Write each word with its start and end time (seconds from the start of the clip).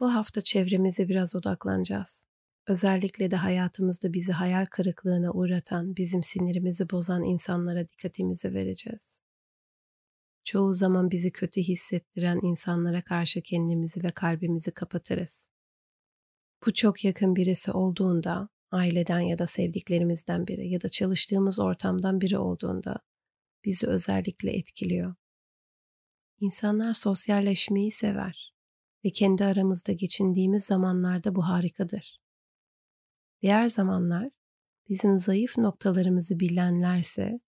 Bu 0.00 0.14
hafta 0.14 0.40
çevremize 0.40 1.08
biraz 1.08 1.36
odaklanacağız. 1.36 2.26
Özellikle 2.66 3.30
de 3.30 3.36
hayatımızda 3.36 4.12
bizi 4.12 4.32
hayal 4.32 4.66
kırıklığına 4.66 5.32
uğratan, 5.32 5.96
bizim 5.96 6.22
sinirimizi 6.22 6.90
bozan 6.90 7.24
insanlara 7.24 7.88
dikkatimizi 7.88 8.54
vereceğiz. 8.54 9.20
Çoğu 10.44 10.72
zaman 10.72 11.10
bizi 11.10 11.32
kötü 11.32 11.60
hissettiren 11.60 12.40
insanlara 12.42 13.02
karşı 13.02 13.42
kendimizi 13.42 14.04
ve 14.04 14.10
kalbimizi 14.10 14.70
kapatırız. 14.70 15.48
Bu 16.66 16.72
çok 16.72 17.04
yakın 17.04 17.36
birisi 17.36 17.72
olduğunda, 17.72 18.48
aileden 18.70 19.20
ya 19.20 19.38
da 19.38 19.46
sevdiklerimizden 19.46 20.46
biri 20.46 20.68
ya 20.68 20.80
da 20.80 20.88
çalıştığımız 20.88 21.60
ortamdan 21.60 22.20
biri 22.20 22.38
olduğunda 22.38 22.96
bizi 23.64 23.86
özellikle 23.86 24.50
etkiliyor. 24.56 25.14
İnsanlar 26.40 26.94
sosyalleşmeyi 26.94 27.90
sever 27.90 28.59
ve 29.04 29.10
kendi 29.10 29.44
aramızda 29.44 29.92
geçindiğimiz 29.92 30.64
zamanlarda 30.64 31.34
bu 31.34 31.48
harikadır. 31.48 32.20
Diğer 33.42 33.68
zamanlar 33.68 34.30
bizim 34.88 35.18
zayıf 35.18 35.58
noktalarımızı 35.58 36.40
bilenlerse 36.40 37.40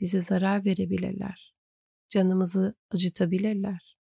bize 0.00 0.20
zarar 0.20 0.64
verebilirler. 0.64 1.54
Canımızı 2.08 2.74
acıtabilirler. 2.90 3.96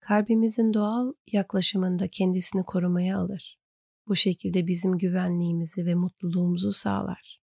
Kalbimizin 0.00 0.74
doğal 0.74 1.12
yaklaşımında 1.26 2.08
kendisini 2.08 2.64
korumaya 2.64 3.18
alır. 3.18 3.58
Bu 4.06 4.16
şekilde 4.16 4.66
bizim 4.66 4.98
güvenliğimizi 4.98 5.86
ve 5.86 5.94
mutluluğumuzu 5.94 6.72
sağlar. 6.72 7.42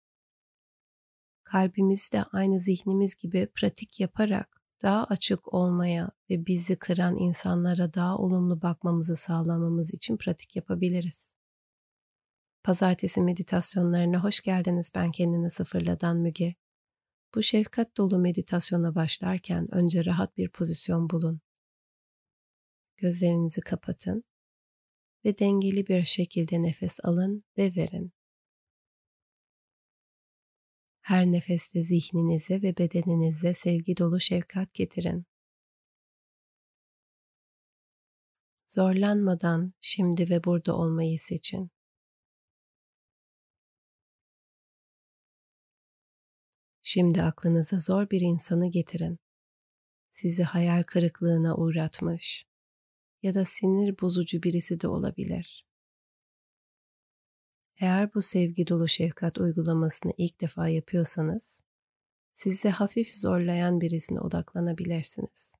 Kalbimiz 1.44 2.12
de 2.12 2.24
aynı 2.32 2.60
zihnimiz 2.60 3.14
gibi 3.14 3.48
pratik 3.54 4.00
yaparak 4.00 4.63
daha 4.84 5.04
açık 5.04 5.54
olmaya 5.54 6.10
ve 6.30 6.46
bizi 6.46 6.76
kıran 6.76 7.16
insanlara 7.16 7.94
daha 7.94 8.18
olumlu 8.18 8.62
bakmamızı 8.62 9.16
sağlamamız 9.16 9.94
için 9.94 10.16
pratik 10.16 10.56
yapabiliriz. 10.56 11.34
Pazartesi 12.64 13.20
meditasyonlarına 13.20 14.24
hoş 14.24 14.40
geldiniz. 14.40 14.92
Ben 14.94 15.10
kendini 15.10 15.50
sıfırladan 15.50 16.16
Müge. 16.16 16.54
Bu 17.34 17.42
şefkat 17.42 17.96
dolu 17.96 18.18
meditasyona 18.18 18.94
başlarken 18.94 19.74
önce 19.74 20.04
rahat 20.04 20.36
bir 20.36 20.48
pozisyon 20.48 21.10
bulun. 21.10 21.40
Gözlerinizi 22.96 23.60
kapatın 23.60 24.24
ve 25.24 25.38
dengeli 25.38 25.86
bir 25.86 26.04
şekilde 26.04 26.62
nefes 26.62 27.00
alın 27.02 27.44
ve 27.58 27.74
verin. 27.76 28.12
Her 31.04 31.26
nefeste 31.26 31.82
zihninize 31.82 32.62
ve 32.62 32.76
bedeninize 32.76 33.54
sevgi 33.54 33.96
dolu 33.96 34.20
şefkat 34.20 34.74
getirin. 34.74 35.26
Zorlanmadan 38.66 39.72
şimdi 39.80 40.30
ve 40.30 40.44
burada 40.44 40.76
olmayı 40.76 41.18
seçin. 41.18 41.70
Şimdi 46.82 47.22
aklınıza 47.22 47.78
zor 47.78 48.10
bir 48.10 48.20
insanı 48.20 48.70
getirin. 48.70 49.18
Sizi 50.10 50.42
hayal 50.42 50.82
kırıklığına 50.82 51.56
uğratmış 51.56 52.44
ya 53.22 53.34
da 53.34 53.44
sinir 53.44 54.00
bozucu 54.00 54.42
birisi 54.42 54.80
de 54.80 54.88
olabilir. 54.88 55.64
Eğer 57.80 58.14
bu 58.14 58.22
sevgi 58.22 58.68
dolu 58.68 58.88
şefkat 58.88 59.38
uygulamasını 59.38 60.12
ilk 60.18 60.40
defa 60.40 60.68
yapıyorsanız, 60.68 61.62
sizi 62.32 62.68
hafif 62.68 63.14
zorlayan 63.14 63.80
birisine 63.80 64.20
odaklanabilirsiniz. 64.20 65.54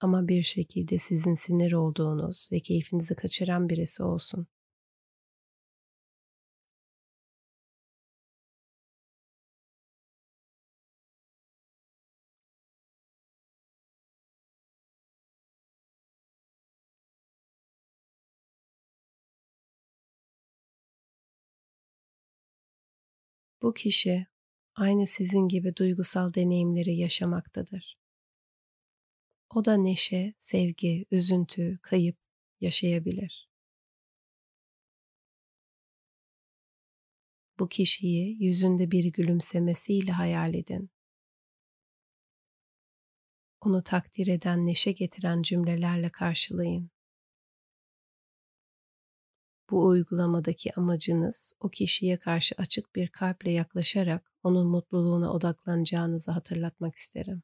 Ama 0.00 0.28
bir 0.28 0.42
şekilde 0.42 0.98
sizin 0.98 1.34
sinir 1.34 1.72
olduğunuz 1.72 2.48
ve 2.52 2.60
keyfinizi 2.60 3.14
kaçıran 3.14 3.68
birisi 3.68 4.02
olsun. 4.02 4.46
Bu 23.62 23.74
kişi 23.74 24.26
aynı 24.74 25.06
sizin 25.06 25.48
gibi 25.48 25.76
duygusal 25.76 26.34
deneyimleri 26.34 26.96
yaşamaktadır. 26.96 27.98
O 29.54 29.64
da 29.64 29.76
neşe, 29.76 30.34
sevgi, 30.38 31.06
üzüntü, 31.10 31.78
kayıp 31.82 32.16
yaşayabilir. 32.60 33.48
Bu 37.58 37.68
kişiyi 37.68 38.44
yüzünde 38.44 38.90
bir 38.90 39.04
gülümsemesiyle 39.04 40.12
hayal 40.12 40.54
edin. 40.54 40.90
Onu 43.60 43.82
takdir 43.82 44.26
eden, 44.26 44.66
neşe 44.66 44.92
getiren 44.92 45.42
cümlelerle 45.42 46.08
karşılayın. 46.08 46.90
Bu 49.72 49.86
uygulamadaki 49.86 50.74
amacınız 50.74 51.54
o 51.60 51.68
kişiye 51.68 52.18
karşı 52.18 52.54
açık 52.58 52.94
bir 52.94 53.08
kalple 53.08 53.50
yaklaşarak 53.50 54.32
onun 54.42 54.66
mutluluğuna 54.66 55.32
odaklanacağınızı 55.32 56.32
hatırlatmak 56.32 56.94
isterim. 56.94 57.42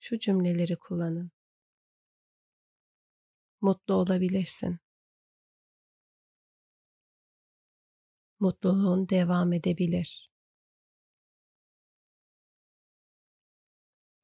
Şu 0.00 0.18
cümleleri 0.18 0.76
kullanın. 0.76 1.30
Mutlu 3.60 3.94
olabilirsin. 3.94 4.78
Mutluluğun 8.40 9.08
devam 9.08 9.52
edebilir. 9.52 10.30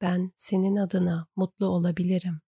Ben 0.01 0.31
senin 0.35 0.75
adına 0.75 1.27
mutlu 1.35 1.67
olabilirim. 1.67 2.41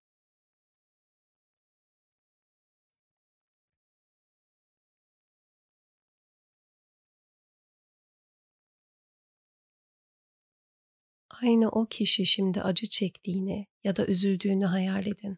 Aynı 11.42 11.70
o 11.70 11.86
kişi 11.86 12.26
şimdi 12.26 12.62
acı 12.62 12.90
çektiğini 12.90 13.68
ya 13.84 13.96
da 13.96 14.06
üzüldüğünü 14.06 14.66
hayal 14.66 15.06
edin. 15.08 15.38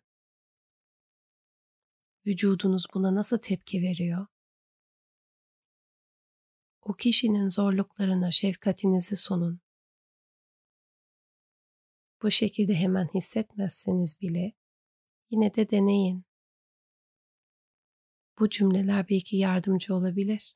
Vücudunuz 2.25 2.85
buna 2.93 3.15
nasıl 3.15 3.37
tepki 3.37 3.81
veriyor? 3.81 4.27
O 6.81 6.93
kişinin 6.93 7.47
zorluklarına 7.47 8.31
şefkatinizi 8.31 9.15
sunun. 9.15 9.61
Bu 12.21 12.31
şekilde 12.31 12.75
hemen 12.75 13.07
hissetmezseniz 13.13 14.21
bile 14.21 14.53
yine 15.29 15.53
de 15.53 15.69
deneyin. 15.69 16.25
Bu 18.39 18.49
cümleler 18.49 19.09
belki 19.09 19.37
yardımcı 19.37 19.95
olabilir. 19.95 20.55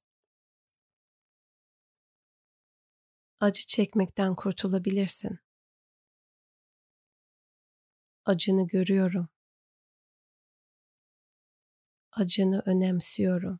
Acı 3.41 3.65
çekmekten 3.67 4.35
kurtulabilirsin. 4.35 5.39
Acını 8.25 8.67
görüyorum. 8.67 9.29
Acını 12.11 12.61
önemsiyorum. 12.65 13.59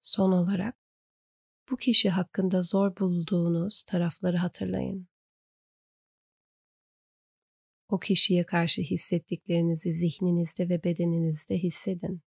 Son 0.00 0.32
olarak 0.32 0.76
bu 1.70 1.76
kişi 1.76 2.10
hakkında 2.10 2.62
zor 2.62 2.96
bulduğunuz 2.96 3.84
tarafları 3.84 4.36
hatırlayın. 4.36 5.08
O 7.94 7.98
kişiye 7.98 8.46
karşı 8.46 8.82
hissettiklerinizi 8.82 9.92
zihninizde 9.92 10.68
ve 10.68 10.84
bedeninizde 10.84 11.58
hissedin. 11.58 12.22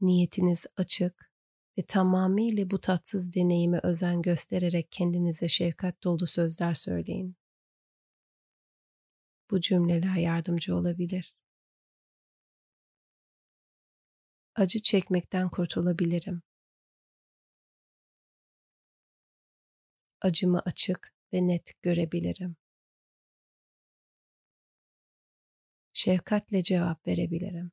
Niyetiniz 0.00 0.66
açık 0.76 1.32
ve 1.78 1.82
tamamıyla 1.82 2.70
bu 2.70 2.80
tatsız 2.80 3.32
deneyime 3.32 3.80
özen 3.82 4.22
göstererek 4.22 4.92
kendinize 4.92 5.48
şefkat 5.48 6.04
dolu 6.04 6.26
sözler 6.26 6.74
söyleyin. 6.74 7.36
Bu 9.50 9.60
cümleler 9.60 10.16
yardımcı 10.16 10.76
olabilir. 10.76 11.34
Acı 14.54 14.82
çekmekten 14.82 15.48
kurtulabilirim. 15.50 16.42
Acımı 20.20 20.60
açık 20.60 21.14
ve 21.32 21.46
net 21.46 21.82
görebilirim. 21.82 22.56
şefkatle 25.96 26.62
cevap 26.62 27.06
verebilirim. 27.06 27.72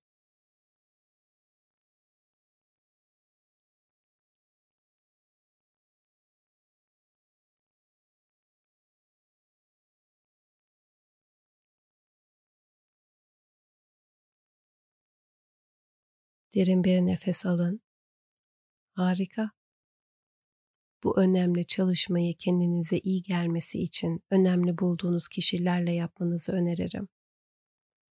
Derin 16.55 16.83
bir 16.83 17.01
nefes 17.01 17.45
alın. 17.45 17.81
Harika. 18.93 19.51
Bu 21.03 21.19
önemli 21.19 21.65
çalışmayı 21.65 22.35
kendinize 22.37 22.97
iyi 22.97 23.21
gelmesi 23.21 23.79
için 23.79 24.23
önemli 24.29 24.77
bulduğunuz 24.77 25.27
kişilerle 25.27 25.91
yapmanızı 25.93 26.51
öneririm. 26.51 27.07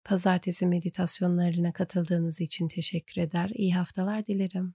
Pazartesi 0.08 0.66
meditasyonlarına 0.66 1.72
katıldığınız 1.72 2.40
için 2.40 2.68
teşekkür 2.68 3.22
eder. 3.22 3.50
İyi 3.54 3.74
haftalar 3.74 4.26
dilerim. 4.26 4.74